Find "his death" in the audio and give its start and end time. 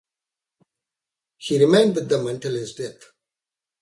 2.55-3.11